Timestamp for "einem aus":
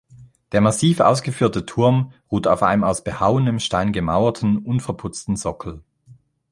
2.63-3.03